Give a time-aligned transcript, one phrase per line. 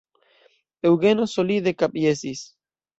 [0.93, 2.47] Eŭgeno solide kapjesis.